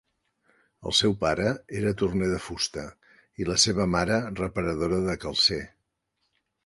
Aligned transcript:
El 0.91 0.95
seu 0.99 1.11
pare 1.23 1.51
era 1.81 1.91
torner 2.03 2.29
de 2.31 2.39
fusta 2.45 2.85
i 3.43 3.47
la 3.53 3.61
seva 3.65 3.87
mare 3.97 4.19
reparadora 4.41 5.01
de 5.11 5.17
calcer. 5.27 5.61